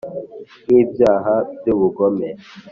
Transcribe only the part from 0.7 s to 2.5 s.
ibyaha by ubugome